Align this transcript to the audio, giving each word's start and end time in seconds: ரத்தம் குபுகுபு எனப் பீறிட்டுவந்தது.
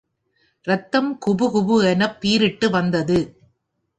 ரத்தம் 0.67 1.19
குபுகுபு 1.25 1.83
எனப் 1.85 2.17
பீறிட்டுவந்தது. 2.21 3.19